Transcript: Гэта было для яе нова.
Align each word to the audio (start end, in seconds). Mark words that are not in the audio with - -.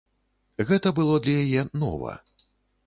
Гэта 0.69 0.93
было 1.01 1.21
для 1.29 1.37
яе 1.47 1.67
нова. 1.85 2.19